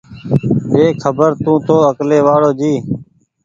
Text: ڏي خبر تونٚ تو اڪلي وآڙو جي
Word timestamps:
ڏي 0.71 0.85
خبر 1.03 1.29
تونٚ 1.43 1.63
تو 1.67 1.75
اڪلي 1.89 2.19
وآڙو 2.25 2.51
جي 2.59 2.73